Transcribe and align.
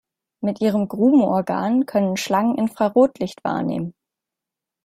Mit 0.41 0.61
ihrem 0.61 0.87
Grubenorgan 0.87 1.85
können 1.85 2.17
Schlangen 2.17 2.57
Infrarotlicht 2.57 3.43
wahrnehmen. 3.43 3.93